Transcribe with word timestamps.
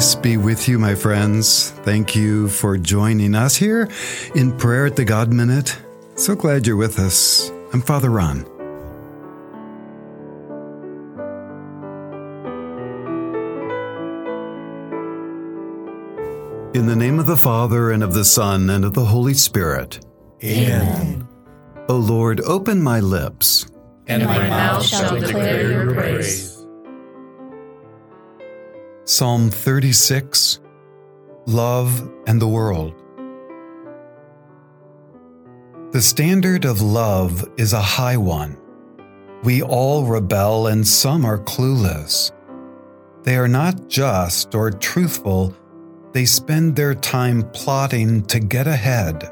Peace 0.00 0.14
be 0.14 0.38
with 0.38 0.66
you, 0.66 0.78
my 0.78 0.94
friends. 0.94 1.72
Thank 1.82 2.16
you 2.16 2.48
for 2.48 2.78
joining 2.78 3.34
us 3.34 3.54
here 3.54 3.86
in 4.34 4.56
Prayer 4.56 4.86
at 4.86 4.96
the 4.96 5.04
God 5.04 5.30
Minute. 5.30 5.78
So 6.14 6.34
glad 6.34 6.66
you're 6.66 6.76
with 6.76 6.98
us. 6.98 7.50
I'm 7.74 7.82
Father 7.82 8.08
Ron. 8.08 8.46
In 16.72 16.86
the 16.86 16.96
name 16.96 17.18
of 17.18 17.26
the 17.26 17.36
Father, 17.36 17.90
and 17.90 18.02
of 18.02 18.14
the 18.14 18.24
Son, 18.24 18.70
and 18.70 18.86
of 18.86 18.94
the 18.94 19.04
Holy 19.04 19.34
Spirit. 19.34 20.00
Amen. 20.42 21.28
O 21.90 21.96
Lord, 21.96 22.40
open 22.40 22.82
my 22.82 23.00
lips, 23.00 23.66
And 24.06 24.24
my 24.24 24.48
mouth 24.48 24.82
shall 24.82 25.20
declare 25.20 25.70
your 25.70 25.92
praise. 25.92 26.59
Psalm 29.10 29.50
36 29.50 30.60
Love 31.46 32.08
and 32.28 32.40
the 32.40 32.46
World. 32.46 32.94
The 35.90 36.00
standard 36.00 36.64
of 36.64 36.80
love 36.80 37.44
is 37.56 37.72
a 37.72 37.80
high 37.80 38.16
one. 38.16 38.56
We 39.42 39.62
all 39.62 40.04
rebel, 40.04 40.68
and 40.68 40.86
some 40.86 41.24
are 41.24 41.38
clueless. 41.38 42.30
They 43.24 43.36
are 43.36 43.48
not 43.48 43.88
just 43.88 44.54
or 44.54 44.70
truthful, 44.70 45.56
they 46.12 46.24
spend 46.24 46.76
their 46.76 46.94
time 46.94 47.50
plotting 47.50 48.22
to 48.26 48.38
get 48.38 48.68
ahead. 48.68 49.28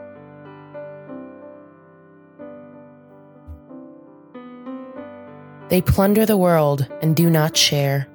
They 5.68 5.80
plunder 5.82 6.26
the 6.26 6.36
world 6.36 6.84
and 7.00 7.14
do 7.14 7.30
not 7.30 7.56
share. 7.56 8.08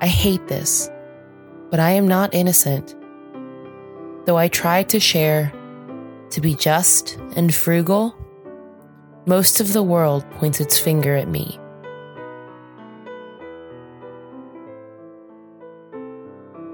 I 0.00 0.06
hate 0.06 0.46
this, 0.46 0.88
but 1.70 1.80
I 1.80 1.90
am 1.90 2.06
not 2.06 2.32
innocent. 2.32 2.94
Though 4.26 4.36
I 4.36 4.48
try 4.48 4.84
to 4.84 5.00
share, 5.00 5.52
to 6.30 6.40
be 6.40 6.54
just 6.54 7.18
and 7.34 7.54
frugal, 7.54 8.14
most 9.26 9.60
of 9.60 9.72
the 9.72 9.82
world 9.82 10.28
points 10.32 10.60
its 10.60 10.78
finger 10.78 11.16
at 11.16 11.28
me. 11.28 11.58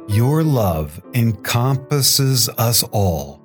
Your 0.06 0.42
love 0.42 1.00
encompasses 1.14 2.48
us 2.50 2.82
all, 2.92 3.40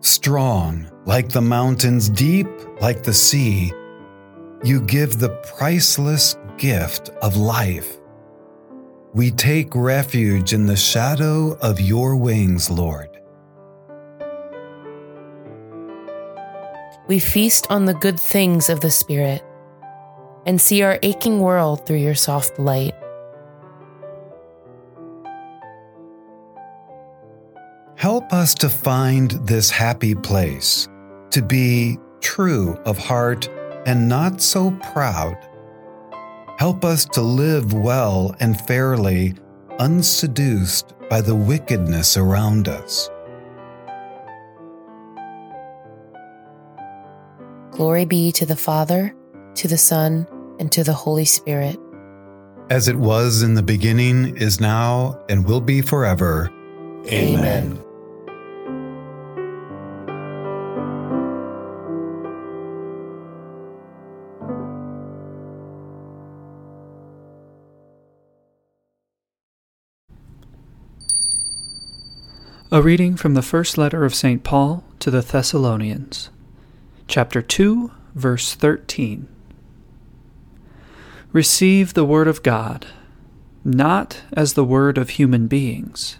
strong 0.00 0.90
like 1.06 1.30
the 1.30 1.40
mountains, 1.40 2.10
deep 2.10 2.46
like 2.80 3.02
the 3.02 3.14
sea. 3.14 3.72
You 4.62 4.82
give 4.82 5.18
the 5.18 5.30
priceless 5.56 6.36
gift 6.58 7.08
of 7.22 7.36
life. 7.36 7.98
We 9.14 9.30
take 9.30 9.76
refuge 9.76 10.52
in 10.52 10.66
the 10.66 10.74
shadow 10.74 11.56
of 11.62 11.80
your 11.80 12.16
wings, 12.16 12.68
Lord. 12.68 13.10
We 17.06 17.20
feast 17.20 17.68
on 17.70 17.84
the 17.84 17.94
good 17.94 18.18
things 18.18 18.68
of 18.68 18.80
the 18.80 18.90
Spirit 18.90 19.44
and 20.46 20.60
see 20.60 20.82
our 20.82 20.98
aching 21.02 21.38
world 21.38 21.86
through 21.86 21.98
your 21.98 22.16
soft 22.16 22.58
light. 22.58 22.94
Help 27.94 28.32
us 28.32 28.52
to 28.54 28.68
find 28.68 29.30
this 29.46 29.70
happy 29.70 30.16
place, 30.16 30.88
to 31.30 31.40
be 31.40 31.98
true 32.20 32.76
of 32.84 32.98
heart 32.98 33.48
and 33.86 34.08
not 34.08 34.40
so 34.40 34.72
proud. 34.92 35.38
Help 36.58 36.84
us 36.84 37.04
to 37.06 37.20
live 37.20 37.72
well 37.72 38.34
and 38.40 38.60
fairly, 38.60 39.34
unseduced 39.80 40.92
by 41.08 41.20
the 41.20 41.34
wickedness 41.34 42.16
around 42.16 42.68
us. 42.68 43.10
Glory 47.72 48.04
be 48.04 48.30
to 48.32 48.46
the 48.46 48.56
Father, 48.56 49.14
to 49.56 49.66
the 49.66 49.76
Son, 49.76 50.28
and 50.60 50.70
to 50.70 50.84
the 50.84 50.92
Holy 50.92 51.24
Spirit. 51.24 51.76
As 52.70 52.86
it 52.86 52.96
was 52.96 53.42
in 53.42 53.54
the 53.54 53.62
beginning, 53.62 54.36
is 54.36 54.60
now, 54.60 55.20
and 55.28 55.44
will 55.44 55.60
be 55.60 55.82
forever. 55.82 56.50
Amen. 57.08 57.83
A 72.74 72.82
reading 72.82 73.14
from 73.14 73.34
the 73.34 73.40
first 73.40 73.78
letter 73.78 74.04
of 74.04 74.16
St. 74.16 74.42
Paul 74.42 74.82
to 74.98 75.08
the 75.08 75.20
Thessalonians, 75.20 76.30
chapter 77.06 77.40
2, 77.40 77.92
verse 78.16 78.52
13. 78.54 79.28
Receive 81.30 81.94
the 81.94 82.04
word 82.04 82.26
of 82.26 82.42
God, 82.42 82.86
not 83.62 84.22
as 84.32 84.54
the 84.54 84.64
word 84.64 84.98
of 84.98 85.10
human 85.10 85.46
beings, 85.46 86.18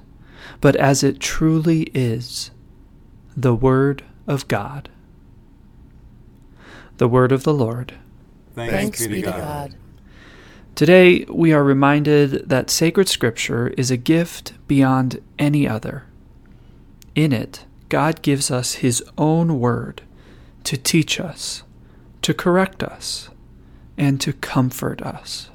but 0.60 0.76
as 0.76 1.02
it 1.02 1.18
truly 1.18 1.90
is, 1.92 2.52
the 3.36 3.56
word 3.56 4.04
of 4.28 4.46
God. 4.46 4.88
The 6.98 7.08
word 7.08 7.32
of 7.32 7.42
the 7.42 7.52
Lord. 7.52 7.94
Thanks, 8.54 9.04
be 9.08 9.22
to 9.22 9.32
God. 9.32 9.74
Today, 10.76 11.24
we 11.28 11.52
are 11.52 11.64
reminded 11.64 12.48
that 12.48 12.70
sacred 12.70 13.08
scripture 13.08 13.70
is 13.76 13.90
a 13.90 13.96
gift 13.96 14.52
beyond 14.68 15.20
any 15.36 15.66
other. 15.66 16.04
In 17.14 17.32
it, 17.32 17.64
God 17.88 18.22
gives 18.22 18.50
us 18.50 18.74
His 18.74 19.02
own 19.16 19.60
word 19.60 20.02
to 20.64 20.76
teach 20.76 21.20
us, 21.20 21.62
to 22.22 22.34
correct 22.34 22.82
us, 22.82 23.28
and 23.96 24.20
to 24.20 24.32
comfort 24.32 25.02
us. 25.02 25.50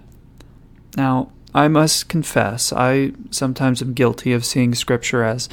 Now, 0.95 1.31
I 1.53 1.67
must 1.67 2.09
confess, 2.09 2.71
I 2.71 3.13
sometimes 3.31 3.81
am 3.81 3.93
guilty 3.93 4.33
of 4.33 4.45
seeing 4.45 4.75
Scripture 4.75 5.23
as 5.23 5.49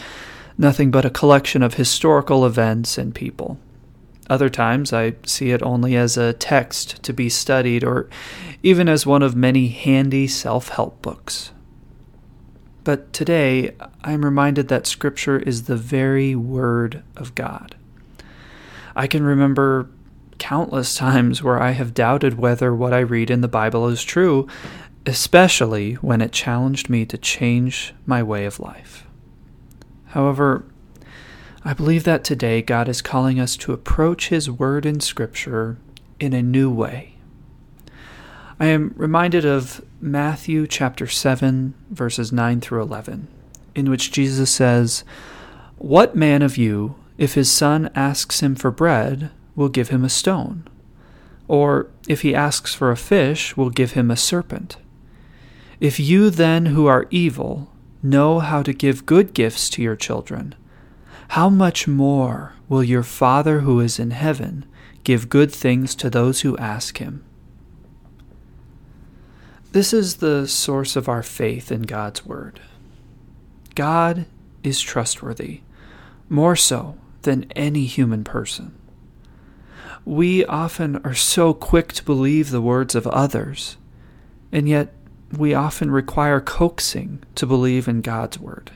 nothing 0.59 0.91
but 0.91 1.05
a 1.05 1.11
collection 1.11 1.63
of 1.63 1.75
historical 1.75 2.45
events 2.47 2.99
and 2.99 3.15
people. 3.15 3.59
Other 4.29 4.49
times, 4.49 4.93
I 4.93 5.15
see 5.25 5.51
it 5.51 5.63
only 5.63 5.97
as 5.97 6.17
a 6.17 6.33
text 6.33 7.03
to 7.05 7.13
be 7.13 7.29
studied 7.29 7.85
or 7.85 8.09
even 8.63 8.89
as 8.89 9.07
one 9.07 9.23
of 9.23 9.37
many 9.37 9.69
handy 9.69 10.27
self 10.27 10.71
help 10.71 11.01
books. 11.01 11.53
But 12.87 13.13
today, 13.13 13.75
I'm 14.05 14.25
reminded 14.25 14.69
that 14.69 14.87
Scripture 14.87 15.41
is 15.41 15.65
the 15.65 15.75
very 15.75 16.37
Word 16.37 17.03
of 17.17 17.35
God. 17.35 17.75
I 18.95 19.09
can 19.09 19.25
remember 19.25 19.91
countless 20.39 20.95
times 20.95 21.43
where 21.43 21.61
I 21.61 21.73
have 21.73 21.95
doubted 21.95 22.39
whether 22.39 22.73
what 22.73 22.93
I 22.93 23.01
read 23.01 23.29
in 23.29 23.41
the 23.41 23.49
Bible 23.49 23.89
is 23.89 24.05
true, 24.05 24.47
especially 25.05 25.95
when 25.95 26.21
it 26.21 26.31
challenged 26.31 26.89
me 26.89 27.05
to 27.07 27.19
change 27.19 27.93
my 28.07 28.23
way 28.23 28.45
of 28.45 28.61
life. 28.61 29.05
However, 30.11 30.65
I 31.65 31.75
believe 31.75 32.05
that 32.05 32.23
today 32.23 32.63
God 32.63 32.89
is 32.89 33.03
calling 33.03 33.41
us 33.41 33.57
to 33.57 33.73
approach 33.73 34.29
His 34.29 34.49
Word 34.49 34.87
in 34.87 35.01
Scripture 35.01 35.77
in 36.21 36.33
a 36.33 36.41
new 36.41 36.71
way. 36.71 37.16
I 38.59 38.67
am 38.67 38.95
reminded 38.97 39.45
of 39.45 39.85
Matthew 40.01 40.67
chapter 40.67 41.07
7, 41.07 41.75
verses 41.91 42.33
9 42.33 42.63
through 42.63 42.81
11, 42.81 43.29
in 43.75 43.91
which 43.91 44.11
Jesus 44.11 44.51
says, 44.51 45.05
What 45.77 46.17
man 46.17 46.41
of 46.41 46.57
you, 46.57 46.95
if 47.19 47.35
his 47.35 47.51
son 47.51 47.91
asks 47.95 48.41
him 48.41 48.55
for 48.55 48.71
bread, 48.71 49.31
will 49.55 49.69
give 49.69 49.91
him 49.91 50.07
a 50.07 50.09
stone? 50.09 50.67
Or 51.49 51.91
if 52.09 52.23
he 52.23 52.35
asks 52.35 52.75
for 52.75 52.91
a 52.91 52.97
fish, 52.97 53.59
will 53.59 53.69
give 53.69 53.93
him 53.93 54.11
a 54.11 54.17
serpent? 54.17 54.79
If 55.79 56.01
you 56.01 56.31
then, 56.31 56.67
who 56.67 56.87
are 56.87 57.09
evil, 57.11 57.71
know 58.03 58.39
how 58.39 58.63
to 58.63 58.73
give 58.73 59.05
good 59.05 59.35
gifts 59.35 59.69
to 59.71 59.83
your 59.83 59.97
children, 59.97 60.55
how 61.29 61.51
much 61.51 61.87
more 61.87 62.55
will 62.71 62.83
your 62.83 63.03
Father 63.03 63.61
who 63.61 63.81
is 63.81 63.99
in 63.99 64.13
heaven 64.13 64.65
give 65.05 65.29
good 65.29 65.53
things 65.53 65.95
to 65.97 66.09
those 66.09 66.41
who 66.41 66.57
ask 66.57 66.97
him? 66.97 67.23
This 69.77 69.93
is 69.93 70.17
the 70.17 70.49
source 70.49 70.97
of 70.97 71.07
our 71.07 71.23
faith 71.23 71.71
in 71.71 71.83
God's 71.83 72.25
Word. 72.25 72.61
God 73.75 74.25
is 74.65 74.81
trustworthy, 74.81 75.61
more 76.31 76.57
so 76.57 76.97
than 77.21 77.53
any 77.55 77.85
human 77.85 78.25
person. 78.25 78.75
We 80.07 80.47
often 80.47 80.97
are 81.05 81.13
so 81.13 81.53
quick 81.53 81.93
to 81.93 82.05
believe 82.05 82.49
the 82.49 82.63
words 82.63 82.95
of 82.95 83.07
others, 83.09 83.77
and 84.51 84.67
yet 84.67 84.95
we 85.31 85.53
often 85.53 85.91
require 85.91 86.41
coaxing 86.41 87.23
to 87.35 87.45
believe 87.45 87.87
in 87.87 88.01
God's 88.01 88.39
Word, 88.39 88.71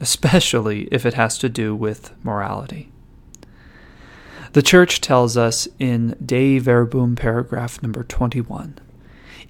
especially 0.00 0.88
if 0.90 1.04
it 1.04 1.12
has 1.12 1.36
to 1.36 1.50
do 1.50 1.76
with 1.76 2.14
morality. 2.24 2.90
The 4.54 4.62
Church 4.62 5.02
tells 5.02 5.36
us 5.36 5.68
in 5.78 6.16
Dei 6.24 6.58
Verbum, 6.58 7.14
paragraph 7.14 7.82
number 7.82 8.02
21 8.04 8.78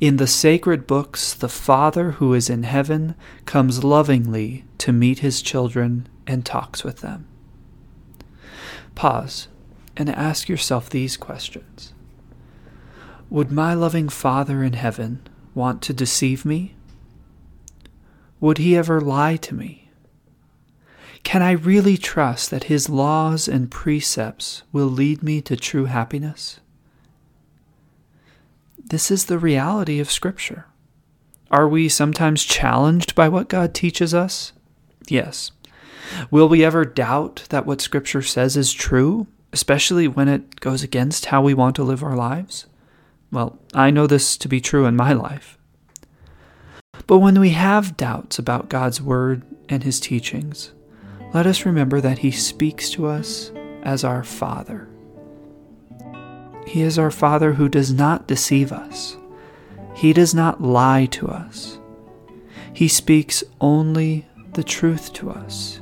In 0.00 0.16
the 0.16 0.26
sacred 0.26 0.86
books, 0.86 1.34
the 1.34 1.48
Father 1.48 2.12
who 2.12 2.32
is 2.32 2.48
in 2.48 2.62
heaven 2.62 3.14
comes 3.44 3.84
lovingly 3.84 4.64
to 4.78 4.92
meet 4.92 5.18
his 5.18 5.42
children 5.42 6.08
and 6.26 6.44
talks 6.44 6.82
with 6.82 7.00
them. 7.02 7.26
Pause 8.94 9.48
and 9.98 10.08
ask 10.08 10.48
yourself 10.48 10.88
these 10.88 11.18
questions 11.18 11.92
Would 13.28 13.52
my 13.52 13.74
loving 13.74 14.08
Father 14.08 14.62
in 14.62 14.72
heaven 14.72 15.20
want 15.54 15.82
to 15.82 15.92
deceive 15.92 16.46
me? 16.46 16.76
Would 18.40 18.56
he 18.56 18.74
ever 18.78 19.02
lie 19.02 19.36
to 19.36 19.54
me? 19.54 19.90
Can 21.24 21.42
I 21.42 21.50
really 21.50 21.98
trust 21.98 22.50
that 22.50 22.64
his 22.64 22.88
laws 22.88 23.46
and 23.46 23.70
precepts 23.70 24.62
will 24.72 24.86
lead 24.86 25.22
me 25.22 25.42
to 25.42 25.56
true 25.56 25.84
happiness? 25.84 26.60
This 28.90 29.12
is 29.12 29.26
the 29.26 29.38
reality 29.38 30.00
of 30.00 30.10
Scripture. 30.10 30.66
Are 31.48 31.68
we 31.68 31.88
sometimes 31.88 32.42
challenged 32.42 33.14
by 33.14 33.28
what 33.28 33.48
God 33.48 33.72
teaches 33.72 34.12
us? 34.12 34.52
Yes. 35.06 35.52
Will 36.28 36.48
we 36.48 36.64
ever 36.64 36.84
doubt 36.84 37.44
that 37.50 37.66
what 37.66 37.80
Scripture 37.80 38.20
says 38.20 38.56
is 38.56 38.72
true, 38.72 39.28
especially 39.52 40.08
when 40.08 40.26
it 40.26 40.58
goes 40.58 40.82
against 40.82 41.26
how 41.26 41.40
we 41.40 41.54
want 41.54 41.76
to 41.76 41.84
live 41.84 42.02
our 42.02 42.16
lives? 42.16 42.66
Well, 43.30 43.60
I 43.74 43.92
know 43.92 44.08
this 44.08 44.36
to 44.38 44.48
be 44.48 44.60
true 44.60 44.86
in 44.86 44.96
my 44.96 45.12
life. 45.12 45.56
But 47.06 47.18
when 47.18 47.38
we 47.38 47.50
have 47.50 47.96
doubts 47.96 48.40
about 48.40 48.68
God's 48.68 49.00
Word 49.00 49.44
and 49.68 49.84
His 49.84 50.00
teachings, 50.00 50.72
let 51.32 51.46
us 51.46 51.64
remember 51.64 52.00
that 52.00 52.18
He 52.18 52.32
speaks 52.32 52.90
to 52.90 53.06
us 53.06 53.52
as 53.84 54.02
our 54.02 54.24
Father. 54.24 54.89
He 56.70 56.82
is 56.82 57.00
our 57.00 57.10
Father 57.10 57.54
who 57.54 57.68
does 57.68 57.92
not 57.92 58.28
deceive 58.28 58.70
us. 58.70 59.16
He 59.92 60.12
does 60.12 60.32
not 60.32 60.62
lie 60.62 61.06
to 61.06 61.26
us. 61.26 61.80
He 62.72 62.86
speaks 62.86 63.42
only 63.60 64.28
the 64.52 64.62
truth 64.62 65.12
to 65.14 65.30
us. 65.30 65.80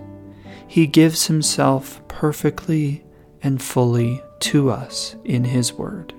He 0.67 0.87
gives 0.87 1.27
Himself 1.27 2.01
perfectly 2.09 3.05
and 3.43 3.61
fully 3.61 4.23
to 4.41 4.71
us 4.71 5.15
in 5.27 5.45
His 5.45 5.75
Word. 5.75 6.15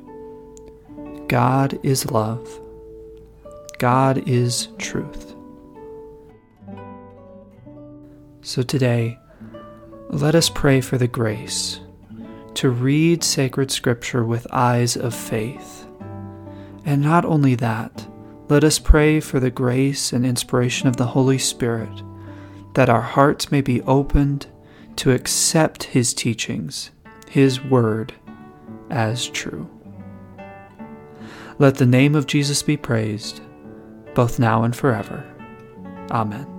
God 1.28 1.80
is 1.82 2.12
love. 2.12 2.48
God 3.80 4.30
is 4.30 4.68
truth. 4.78 5.34
So 8.44 8.62
today, 8.62 9.18
let 10.12 10.36
us 10.36 10.48
pray 10.48 10.80
for 10.80 11.00
the 11.00 11.08
grace 11.08 11.80
to 12.60 12.70
read 12.70 13.24
sacred 13.24 13.72
scripture 13.72 14.26
with 14.26 14.46
eyes 14.52 14.98
of 14.98 15.16
faith. 15.16 15.88
And 16.84 17.02
not 17.02 17.24
only 17.24 17.56
that, 17.56 18.06
let 18.50 18.66
us 18.66 18.80
pray 18.80 19.22
for 19.22 19.40
the 19.40 19.50
grace 19.50 20.12
and 20.12 20.26
inspiration 20.26 20.90
of 20.90 20.98
the 20.98 21.06
Holy 21.06 21.38
Spirit, 21.38 22.04
that 22.74 22.90
our 22.90 23.00
hearts 23.00 23.50
may 23.50 23.62
be 23.62 23.82
opened 23.84 24.48
to 24.98 25.14
accept 25.14 25.84
His 25.84 26.14
teachings, 26.14 26.92
His 27.30 27.64
word, 27.64 28.14
as 28.90 29.30
true. 29.30 29.70
Let 31.60 31.76
the 31.76 31.86
name 31.86 32.14
of 32.14 32.28
Jesus 32.28 32.62
be 32.62 32.76
praised 32.76 33.40
both 34.16 34.38
now 34.38 34.64
and 34.64 34.76
forever. 34.76 35.24
Amen. 36.12 36.59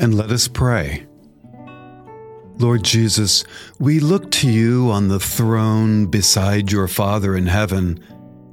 And 0.00 0.16
let 0.16 0.30
us 0.30 0.48
pray. 0.48 1.06
Lord 2.56 2.82
Jesus, 2.82 3.44
we 3.78 4.00
look 4.00 4.30
to 4.32 4.50
you 4.50 4.90
on 4.90 5.08
the 5.08 5.20
throne 5.20 6.06
beside 6.06 6.72
your 6.72 6.88
Father 6.88 7.36
in 7.36 7.46
heaven 7.46 8.02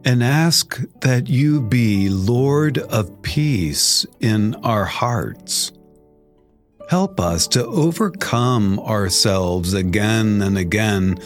and 0.04 0.24
ask 0.24 0.80
that 1.02 1.28
you 1.30 1.62
be 1.62 2.10
Lord 2.10 2.78
of 2.78 3.22
peace 3.22 4.06
in 4.20 4.56
our 4.56 4.86
hearts. 4.86 5.72
Help 6.90 7.20
us 7.20 7.48
to 7.48 7.66
overcome 7.66 8.80
ourselves 8.80 9.74
again 9.74 10.42
and 10.42 10.58
again, 10.58 11.18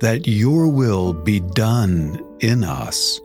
that 0.00 0.26
your 0.26 0.68
will 0.68 1.12
be 1.14 1.40
done 1.40 2.22
in 2.40 2.64
us. 2.64 3.20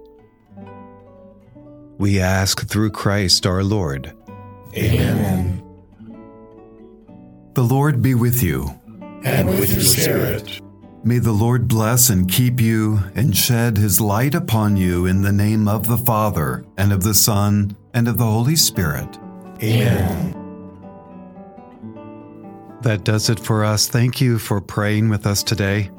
We 1.98 2.20
ask 2.20 2.68
through 2.68 2.92
Christ 2.92 3.45
our 3.45 3.64
Lord. 3.64 4.14
Amen. 4.78 5.55
The 7.56 7.64
Lord 7.64 8.02
be 8.02 8.16
with 8.16 8.44
you 8.44 8.78
and 9.24 9.47
with 9.47 9.71
your 9.71 9.80
spirit. 9.80 10.59
May 11.06 11.19
the 11.19 11.31
Lord 11.31 11.69
bless 11.69 12.09
and 12.09 12.30
keep 12.30 12.59
you 12.59 13.00
and 13.16 13.33
shed 13.35 13.78
his 13.78 14.02
light 14.02 14.35
upon 14.35 14.76
you 14.76 15.06
in 15.06 15.21
the 15.21 15.31
name 15.31 15.69
of 15.69 15.88
the 15.88 15.97
Father, 15.97 16.66
and 16.76 16.92
of 16.92 17.04
the 17.04 17.14
Son, 17.14 17.78
and 17.94 18.09
of 18.09 18.18
the 18.18 18.26
Holy 18.26 18.57
Spirit. 18.57 19.07
Amen. 19.64 20.33
That 22.81 23.06
does 23.06 23.30
it 23.30 23.40
for 23.40 23.64
us. 23.64 23.88
Thank 23.88 24.19
you 24.19 24.38
for 24.38 24.59
praying 24.59 25.07
with 25.07 25.26
us 25.26 25.42
today. 25.42 25.90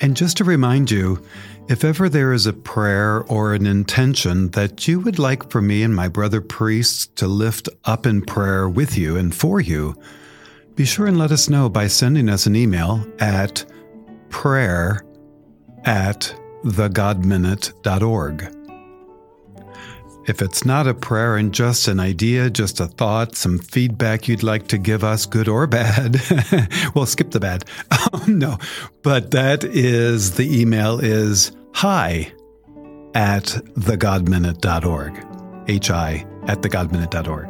And 0.00 0.14
just 0.14 0.36
to 0.36 0.44
remind 0.44 0.90
you, 0.90 1.22
if 1.70 1.84
ever 1.84 2.10
there 2.10 2.34
is 2.34 2.44
a 2.44 2.52
prayer 2.52 3.22
or 3.22 3.54
an 3.54 3.64
intention 3.64 4.50
that 4.50 4.86
you 4.86 5.00
would 5.00 5.18
like 5.18 5.50
for 5.50 5.62
me 5.62 5.82
and 5.82 5.96
my 5.96 6.08
brother 6.08 6.42
priests 6.42 7.06
to 7.16 7.26
lift 7.26 7.66
up 7.86 8.04
in 8.04 8.20
prayer 8.20 8.68
with 8.68 8.98
you 8.98 9.16
and 9.16 9.34
for 9.34 9.58
you, 9.58 9.94
be 10.78 10.84
sure 10.84 11.08
and 11.08 11.18
let 11.18 11.32
us 11.32 11.48
know 11.48 11.68
by 11.68 11.88
sending 11.88 12.28
us 12.28 12.46
an 12.46 12.54
email 12.54 13.04
at 13.18 13.64
prayer 14.28 15.04
at 15.84 16.32
thegodminute.org. 16.64 18.54
If 20.28 20.40
it's 20.40 20.64
not 20.64 20.86
a 20.86 20.94
prayer 20.94 21.36
and 21.36 21.52
just 21.52 21.88
an 21.88 21.98
idea, 21.98 22.48
just 22.48 22.78
a 22.78 22.86
thought, 22.86 23.34
some 23.34 23.58
feedback 23.58 24.28
you'd 24.28 24.44
like 24.44 24.68
to 24.68 24.78
give 24.78 25.02
us, 25.02 25.26
good 25.26 25.48
or 25.48 25.66
bad, 25.66 26.20
well, 26.94 27.06
skip 27.06 27.32
the 27.32 27.40
bad. 27.40 27.64
Um, 28.12 28.38
no, 28.38 28.56
but 29.02 29.32
that 29.32 29.64
is 29.64 30.36
the 30.36 30.60
email 30.60 31.00
is 31.00 31.50
hi 31.74 32.32
at 33.16 33.46
thegodminute.org. 33.74 35.16
Hi 35.86 36.26
at 36.46 36.62
thegodminute.org. 36.62 37.48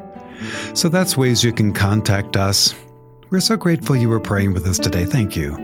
So 0.75 0.89
that's 0.89 1.15
ways 1.15 1.45
you 1.45 1.53
can 1.53 1.75
contact 1.75 2.39
us. 2.39 2.75
We're 3.31 3.41
so 3.41 3.57
grateful 3.57 3.95
you 3.95 4.09
were 4.09 4.21
praying 4.21 4.55
with 4.55 4.67
us 4.67 4.79
today. 4.79 5.05
Thank 5.05 5.37
you. 5.37 5.57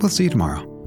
We'll 0.00 0.10
see 0.10 0.24
you 0.24 0.30
tomorrow. 0.30 0.77